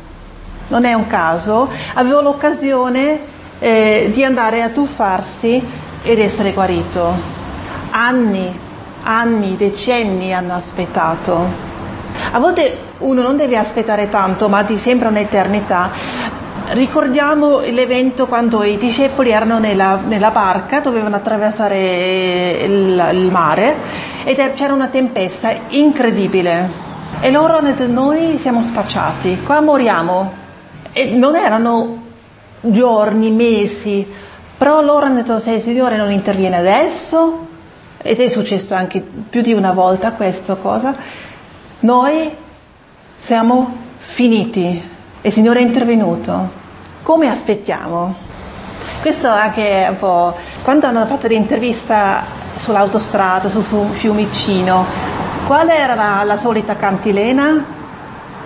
[0.67, 3.21] non è un caso, aveva l'occasione
[3.61, 7.13] eh, di andare a tuffarsi ed essere guarito.
[7.91, 8.59] Anni,
[9.03, 11.69] anni, decenni hanno aspettato.
[12.33, 15.91] A volte uno non deve aspettare tanto, ma ti sembra un'eternità.
[16.73, 23.75] Ricordiamo l'evento quando i discepoli erano nella, nella barca, dovevano attraversare il, il mare
[24.23, 26.89] ed c'era una tempesta incredibile
[27.21, 30.39] e loro hanno detto noi siamo spacciati, qua moriamo.
[30.93, 32.03] E non erano
[32.61, 34.07] giorni, mesi,
[34.61, 37.47] però loro hanno detto se il Signore non interviene adesso,
[37.97, 40.95] ed è successo anche più di una volta questa cosa,
[41.79, 42.31] noi
[43.17, 44.67] siamo finiti
[45.23, 46.51] e il Signore è intervenuto.
[47.03, 48.15] Come aspettiamo?
[49.01, 50.37] Questo anche un po'...
[50.63, 52.23] Quando hanno fatto l'intervista
[52.55, 54.85] sull'autostrada, sul Fiumicino,
[55.47, 57.65] qual era la, la solita cantilena?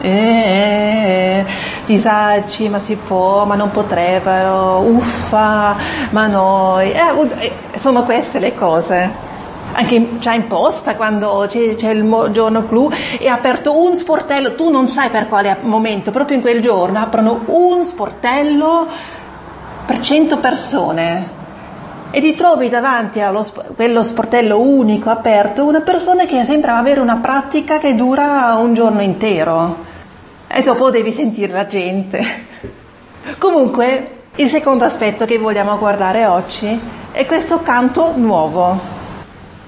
[0.01, 1.47] Eh, eh, eh,
[1.85, 5.77] disagi, ma si può, ma non potrebbero, uffa,
[6.11, 6.93] ma noi.
[6.93, 9.33] Eh, eh, sono queste le cose.
[9.73, 14.71] Anche già in posta, quando c'è, c'è il giorno clou, è aperto un sportello, tu
[14.71, 18.87] non sai per quale momento, proprio in quel giorno aprono un sportello
[19.85, 21.43] per 100 persone
[22.11, 23.35] e ti trovi davanti a
[23.75, 29.03] quello sportello unico aperto una persona che sembra avere una pratica che dura un giorno
[29.03, 29.93] intero
[30.55, 32.25] e dopo devi sentire la gente.
[33.39, 36.79] Comunque, il secondo aspetto che vogliamo guardare oggi
[37.11, 38.93] è questo canto nuovo.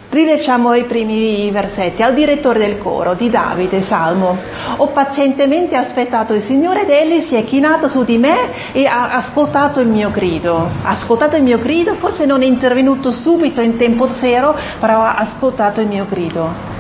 [0.09, 2.03] Rileggiamo i primi versetti.
[2.03, 4.37] Al direttore del coro di Davide, Salmo.
[4.77, 9.11] Ho pazientemente aspettato il Signore ed egli si è chinato su di me e ha
[9.11, 10.71] ascoltato il mio grido.
[10.85, 15.17] Ha ascoltato il mio grido, forse non è intervenuto subito in tempo zero, però ha
[15.17, 16.76] ascoltato il mio grido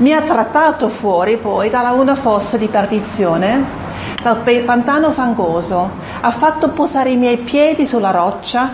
[0.00, 3.62] mi ha trattato fuori poi da una fossa di perdizione,
[4.22, 8.70] dal pantano fangoso, ha fatto posare i miei piedi sulla roccia,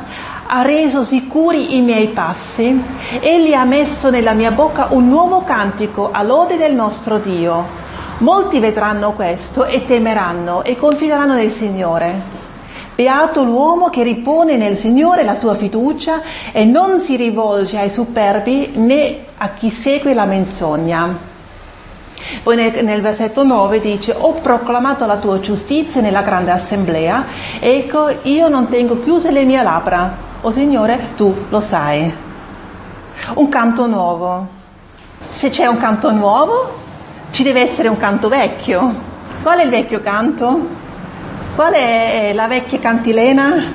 [0.47, 2.81] ha reso sicuri i miei passi,
[3.19, 7.85] egli ha messo nella mia bocca un nuovo cantico a lode del nostro Dio.
[8.19, 12.36] Molti vedranno questo e temeranno e confideranno nel Signore.
[12.97, 18.71] Beato l'uomo che ripone nel Signore la sua fiducia e non si rivolge ai superbi
[18.77, 21.15] né a chi segue la menzogna.
[22.43, 27.27] Poi nel, nel, versetto 9 dice, ho proclamato la tua giustizia nella grande assemblea,
[27.61, 32.11] ecco io non tengo chiuse le mie labbra, o Signore tu lo sai.
[33.35, 34.49] Un canto nuovo.
[35.29, 36.75] Se c'è un canto nuovo,
[37.31, 38.95] ci deve essere un canto vecchio.
[39.43, 40.85] Qual è il vecchio canto?
[41.57, 43.73] Qual è la vecchia cantilena?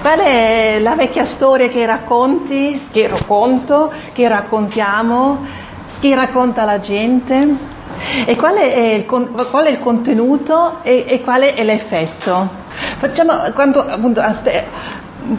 [0.00, 5.44] Qual è la vecchia storia che racconti, che racconto, che raccontiamo,
[5.98, 7.56] che racconta la gente?
[8.24, 12.48] E qual è il, qual è il contenuto e, e, qual è l'effetto?
[12.98, 14.64] Facciamo, quando, appunto, aspe,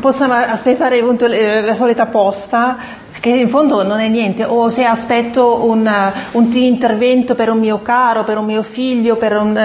[0.01, 2.75] possiamo aspettare appunto, la solita posta
[3.19, 7.81] che in fondo non è niente, o se aspetto una, un intervento per un mio
[7.81, 9.55] caro, per un mio figlio, per un,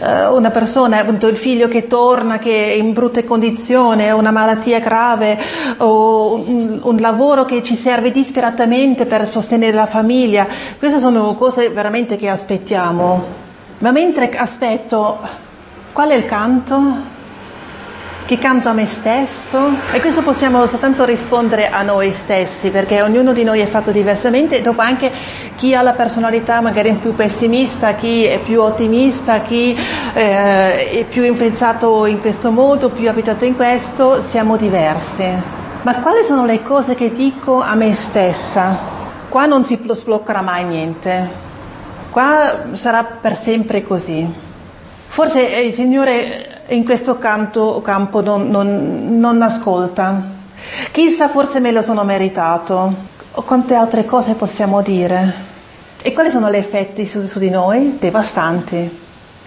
[0.00, 4.80] uh, una persona, appunto il figlio che torna, che è in brutte condizioni, una malattia
[4.80, 5.38] grave,
[5.78, 10.46] o un, un lavoro che ci serve disperatamente per sostenere la famiglia,
[10.78, 13.40] queste sono cose veramente che aspettiamo.
[13.78, 15.18] Ma mentre aspetto,
[15.92, 17.11] qual è il canto?
[18.24, 23.32] Che canto a me stesso e questo possiamo soltanto rispondere a noi stessi perché ognuno
[23.32, 25.10] di noi è fatto diversamente dopo anche
[25.56, 29.76] chi ha la personalità magari più pessimista, chi è più ottimista, chi
[30.14, 35.24] eh, è più influenzato in questo modo, più abituato in questo, siamo diversi.
[35.82, 38.78] Ma quali sono le cose che dico a me stessa?
[39.28, 41.28] Qua non si sbloccherà mai niente,
[42.10, 44.50] qua sarà per sempre così.
[45.08, 50.22] Forse il Signore in questo canto, campo non, non, non ascolta.
[50.90, 53.10] Chissà, forse me lo sono meritato.
[53.32, 55.50] O quante altre cose possiamo dire?
[56.02, 57.96] E quali sono gli effetti su, su di noi?
[57.98, 58.98] Devastanti.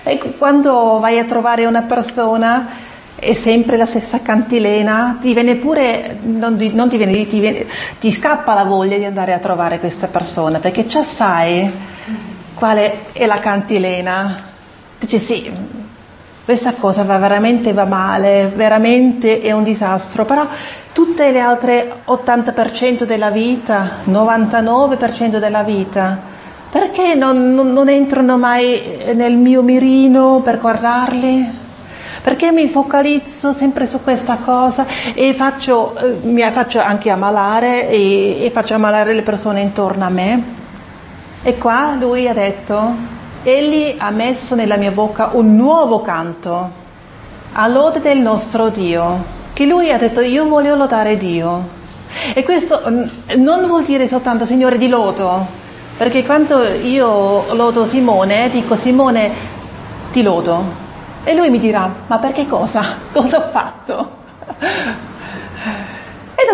[0.03, 2.67] E quando vai a trovare una persona
[3.15, 7.65] è sempre la stessa cantilena, ti viene pure, non, non ti, viene, ti, viene,
[7.99, 11.71] ti, scappa la voglia di andare a trovare questa persona perché già sai
[12.53, 14.43] quale è la cantilena.
[14.99, 15.51] Dici sì,
[16.45, 20.47] questa cosa va veramente va male, veramente è un disastro, però
[20.93, 26.17] tutte le altre 80% della vita, 99% della vita,
[26.69, 28.79] perché non, non, non entrano mai
[29.15, 31.63] nel mio mirino per guardarli?
[32.21, 34.85] Perché mi focalizzo sempre su questa cosa
[35.15, 40.09] e faccio, eh, mi faccio anche ammalare e, e faccio ammalare le persone intorno a
[40.09, 40.43] me?
[41.41, 43.14] E qua lui ha detto,
[43.47, 46.71] Egli ha messo nella mia bocca un nuovo canto,
[47.53, 49.23] a lode del nostro Dio,
[49.53, 51.67] che lui ha detto io voglio lodare Dio.
[52.33, 52.81] E questo
[53.35, 55.45] non vuol dire soltanto Signore di lodo,
[55.95, 59.31] perché quando io lodo Simone, dico Simone
[60.11, 60.63] ti lodo.
[61.23, 62.97] E lui mi dirà, ma perché cosa?
[63.13, 64.09] Cosa ho fatto?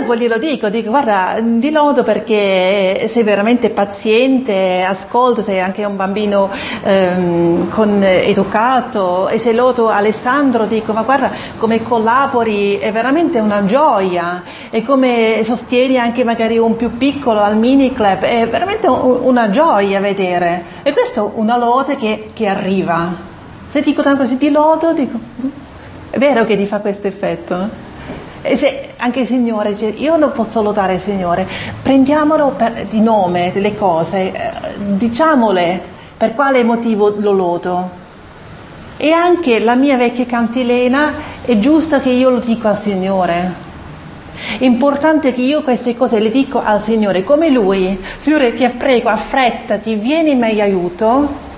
[0.01, 5.95] Dopo glielo dico, dico guarda, di lodo perché sei veramente paziente, ascolto, sei anche un
[5.95, 6.49] bambino
[6.81, 11.29] ehm, con, educato e se lodo Alessandro dico ma guarda
[11.59, 14.41] come collabori è veramente una gioia
[14.71, 19.99] e come sostieni anche magari un più piccolo al mini club è veramente una gioia
[19.99, 23.13] vedere e questa è una lode che, che arriva.
[23.67, 25.19] Se dico tanto così di lodo dico
[26.09, 27.90] è vero che ti fa questo effetto?
[28.43, 31.47] E se anche il Signore io non posso lodare il Signore,
[31.81, 35.81] prendiamolo per, di nome delle cose, eh, diciamole
[36.17, 37.89] per quale motivo lo lodo.
[38.97, 41.13] E anche la mia vecchia cantilena
[41.43, 43.69] è giusto che io lo dico al Signore.
[44.57, 47.99] È importante che io queste cose le dico al Signore, come Lui.
[48.17, 51.49] Signore, ti prego, affrettati, vieni in mio aiuto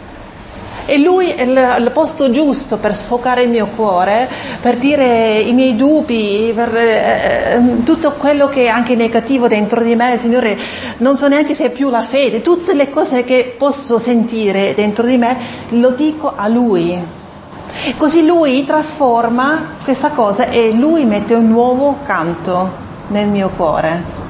[0.86, 4.30] e lui è il, posto giusto per sfocare il mio cuore,
[4.62, 9.96] per dire i miei dubbi, per eh, tutto quello che è anche negativo dentro di
[9.96, 10.58] me, Signore,
[10.98, 15.06] non so neanche se è più la fede, tutte le cose che posso sentire dentro
[15.06, 15.38] di me,
[15.70, 17.22] lo dico a lui.
[17.98, 22.72] Così lui trasforma questa cosa e lui mette un nuovo canto
[23.08, 24.22] nel mio cuore.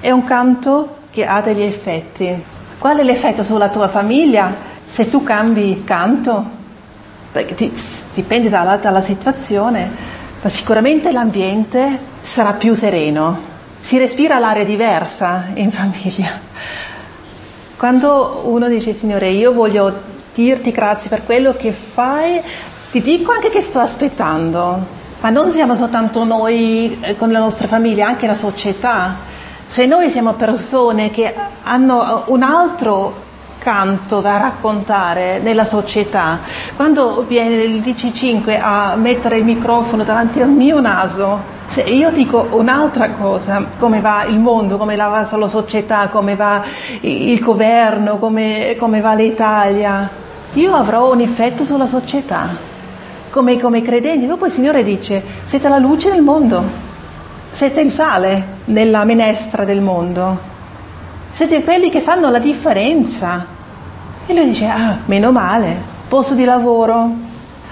[0.00, 2.44] È un canto che ha degli effetti.
[2.78, 4.67] Qual è l'effetto sulla tua famiglia?
[4.88, 6.42] Se tu cambi canto,
[7.30, 7.70] perché ti,
[8.14, 9.90] dipende dalla, dalla situazione,
[10.40, 13.38] ma sicuramente l'ambiente sarà più sereno,
[13.80, 16.40] si respira l'aria diversa in famiglia.
[17.76, 19.92] Quando uno dice Signore, io voglio
[20.32, 22.40] dirti grazie per quello che fai,
[22.90, 24.86] ti dico anche che sto aspettando,
[25.20, 29.16] ma non siamo soltanto noi eh, con la nostra famiglia, anche la società.
[29.66, 33.26] Se noi siamo persone che hanno un altro
[33.68, 36.40] canto da raccontare nella società.
[36.74, 42.48] Quando viene il DC5 a mettere il microfono davanti al mio naso, se io dico
[42.52, 46.64] un'altra cosa, come va il mondo, come va la società, come va
[47.00, 50.08] il governo, come, come va l'Italia,
[50.54, 52.48] io avrò un effetto sulla società.
[53.28, 56.64] Come, come credenti, dopo il Signore dice, siete la luce del mondo,
[57.50, 60.56] siete il sale nella minestra del mondo.
[61.28, 63.56] Siete quelli che fanno la differenza.
[64.30, 65.74] E lui dice, ah, meno male,
[66.06, 67.10] posto di lavoro.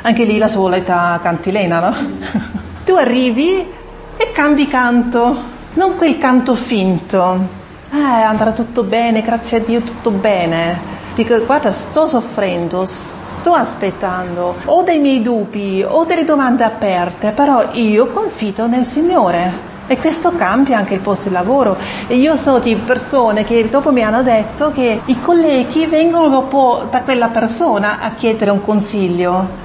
[0.00, 1.94] Anche lì la solita cantilena, no?
[2.82, 3.68] tu arrivi
[4.16, 5.36] e cambi canto,
[5.74, 7.46] non quel canto finto.
[7.92, 10.80] Eh, andrà tutto bene, grazie a Dio tutto bene.
[11.14, 17.72] Dico, guarda, sto soffrendo, sto aspettando, ho dei miei dubbi, ho delle domande aperte, però
[17.72, 19.65] io confido nel Signore.
[19.88, 21.76] E questo cambia anche il posto di lavoro.
[22.08, 26.86] E io so di persone che dopo mi hanno detto che i colleghi vengono dopo
[26.90, 29.64] da quella persona a chiedere un consiglio.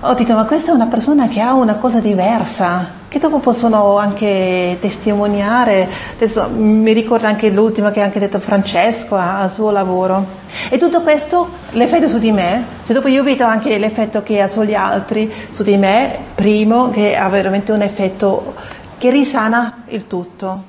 [0.00, 3.00] O dico, ma questa è una persona che ha una cosa diversa.
[3.12, 5.86] che dopo possono anche testimoniare.
[6.14, 10.24] Adesso mi ricordo anche l'ultima che ha anche detto Francesco al suo lavoro.
[10.70, 14.46] E tutto questo, l'effetto su di me, se dopo io vedo anche l'effetto che ha
[14.46, 18.54] sugli altri, su di me, primo, che ha veramente un effetto
[19.02, 20.62] che risana il tutto.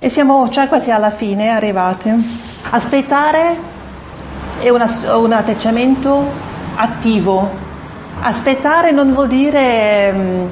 [0.00, 2.10] E siamo già quasi alla fine, arrivati.
[2.70, 3.56] Aspettare
[4.58, 6.32] è una, un atteggiamento
[6.74, 7.48] attivo.
[8.22, 10.46] Aspettare non vuol dire mm,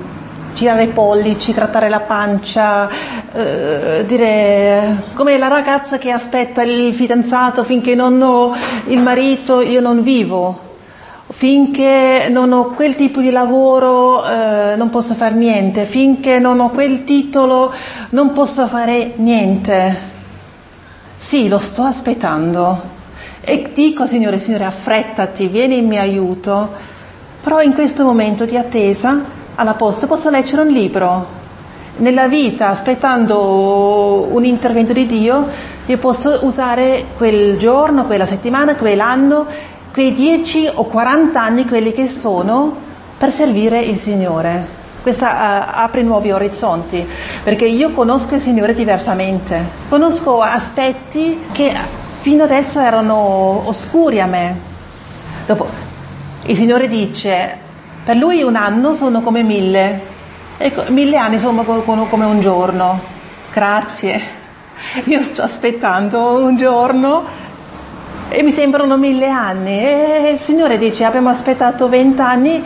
[0.54, 2.88] girare i pollici, grattare la pancia,
[3.32, 8.54] eh, dire come la ragazza che aspetta il fidanzato finché non ho
[8.86, 10.70] il marito, io non vivo.
[11.34, 16.68] Finché non ho quel tipo di lavoro eh, non posso fare niente, finché non ho
[16.68, 17.72] quel titolo
[18.10, 20.10] non posso fare niente.
[21.16, 22.80] Sì, lo sto aspettando.
[23.40, 26.70] E dico, Signore, Signore, affrettati, vieni in mio aiuto.
[27.42, 29.24] Però in questo momento di attesa
[29.54, 31.40] alla posta posso leggere un libro.
[31.96, 35.48] Nella vita, aspettando un intervento di Dio,
[35.86, 39.46] io posso usare quel giorno, quella settimana, quell'anno,
[39.92, 42.74] quei 10 o 40 anni, quelli che sono,
[43.18, 44.80] per servire il Signore.
[45.02, 47.06] Questo uh, apre nuovi orizzonti,
[47.42, 49.62] perché io conosco il Signore diversamente.
[49.90, 51.76] Conosco aspetti che
[52.20, 54.60] fino adesso erano oscuri a me.
[55.44, 55.68] Dopo,
[56.46, 57.58] il Signore dice,
[58.02, 60.00] per lui un anno sono come mille,
[60.56, 62.98] ecco, mille anni sono come un giorno.
[63.52, 64.40] Grazie.
[65.04, 67.41] Io sto aspettando un giorno
[68.32, 69.78] e mi sembrano mille anni.
[69.78, 72.62] E il Signore dice: Abbiamo aspettato vent'anni,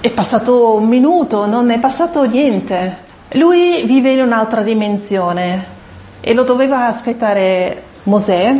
[0.00, 3.02] è passato un minuto, non è passato niente.
[3.32, 5.72] Lui vive in un'altra dimensione
[6.20, 8.54] e lo doveva aspettare Mosè,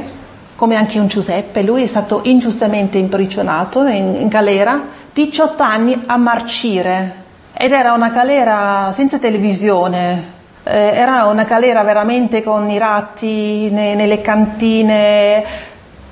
[0.56, 1.62] come anche un Giuseppe.
[1.62, 7.22] Lui è stato ingiustamente imprigionato in, in galera 18 anni a marcire
[7.56, 10.32] ed era una galera senza televisione,
[10.64, 15.44] eh, era una galera veramente con i ratti ne, nelle cantine,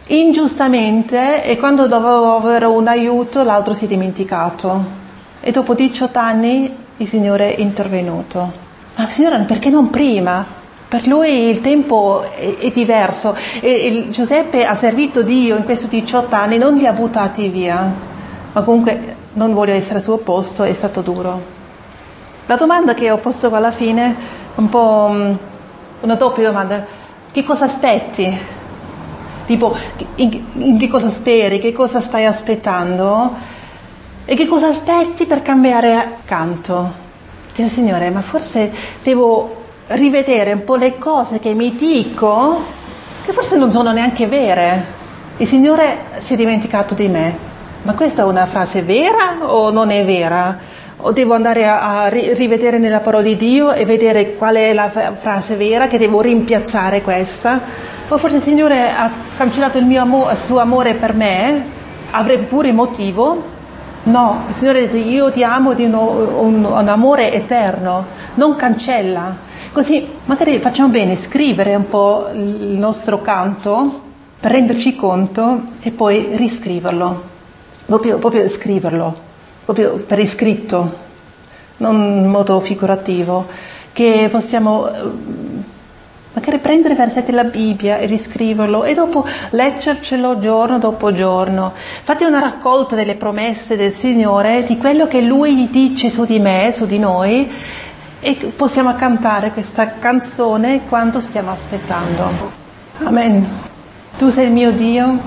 [0.07, 5.01] ingiustamente e quando dovevo avere un aiuto l'altro si è dimenticato
[5.41, 8.53] e dopo 18 anni il Signore è intervenuto.
[8.97, 10.45] Ma Signore perché non prima?
[10.89, 16.35] Per lui il tempo è, è diverso e Giuseppe ha servito Dio in questi 18
[16.35, 18.11] anni, non li ha buttati via
[18.53, 21.61] ma comunque non voglio essere al suo posto, è stato duro.
[22.47, 24.15] La domanda che ho posto alla fine
[24.57, 25.35] un po' mm,
[26.03, 26.85] una doppia domanda.
[27.31, 28.61] Che cosa aspetti?
[29.53, 29.77] Tipo,
[30.15, 31.59] in, che cosa speri?
[31.59, 33.35] Che cosa stai aspettando?
[34.25, 36.91] E che cosa aspetti per cambiare canto?
[37.55, 38.73] Dire, Signore, ma forse
[39.03, 39.57] devo
[39.89, 42.65] rivedere un po' le cose che mi dico,
[43.23, 44.87] che forse non sono neanche vere.
[45.37, 47.51] Il Signore si è dimenticato di me
[47.83, 50.57] ma questa è una frase vera o non è vera?
[51.05, 55.57] O devo andare a, rivedere nella parola di Dio e vedere qual è la frase
[55.57, 57.61] vera che devo rimpiazzare questa?
[58.09, 61.65] O forse il Signore ha cancellato il, amore, il suo amore per me?
[62.11, 63.43] Avrebbe pure motivo?
[64.05, 68.55] No, il Signore ha detto io ti amo di uno, un, un amore eterno, non
[68.55, 69.37] cancella.
[69.73, 74.01] Così magari facciamo bene scrivere un po' il nostro canto
[74.39, 77.31] per renderci conto e poi riscriverlo
[77.87, 79.15] proprio, proprio scriverlo,
[79.65, 80.99] proprio per iscritto,
[81.79, 81.95] non
[82.25, 83.47] in modo figurativo,
[83.93, 85.01] che possiamo eh,
[86.33, 91.73] magari prendere versetti della Bibbia e riscriverlo e dopo leggercelo giorno dopo giorno.
[91.75, 96.73] Fate una raccolta delle promesse del Signore, di quello che Lui dice su di me,
[96.73, 97.51] su di noi
[98.21, 102.61] e possiamo cantare questa canzone quando stiamo aspettando.
[103.03, 103.47] Amen.
[104.17, 105.19] Tu sei il mio Dio,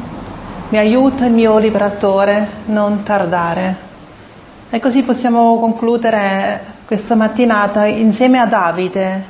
[0.69, 3.84] mi aiuta il mio liberatore, non tardare.
[4.75, 9.23] E così possiamo concludere questa mattinata insieme a Davide,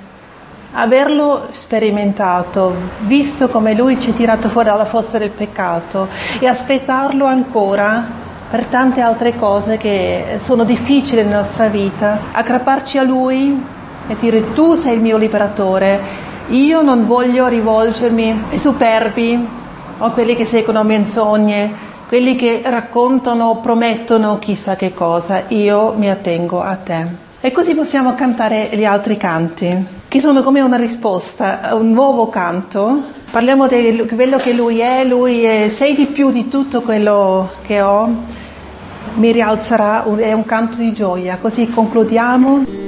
[0.71, 6.07] averlo sperimentato, visto come lui ci ha tirato fuori dalla fossa del peccato
[6.39, 8.03] e aspettarlo ancora
[8.49, 13.63] per tante altre cose che sono difficili nella nostra vita, aggrapparci a lui
[14.07, 16.01] e dire tu sei il mio liberatore,
[16.47, 19.47] io non voglio rivolgermi ai superbi,
[19.99, 26.61] o quelli che seguono menzogne, quelli che raccontano promettono chissà che cosa, io mi attengo
[26.61, 27.23] a te.
[27.41, 33.13] E così possiamo cantare gli altri canti, che sono come una risposta un nuovo canto.
[33.29, 37.81] Parliamo di quello che lui è, lui è, sei di più di tutto quello che
[37.81, 38.09] ho,
[39.15, 41.37] mi rialzerà, è un canto di gioia.
[41.41, 42.84] Così concludiamo.